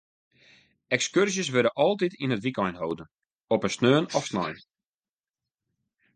Ekskurzjes 0.95 1.49
wurde 1.53 1.71
altyd 1.85 2.13
yn 2.23 2.33
it 2.35 2.43
wykein 2.45 2.79
holden, 2.81 3.09
op 3.55 3.65
in 3.67 3.73
saterdei 3.75 4.13
of 4.17 4.25
snein. 4.29 4.57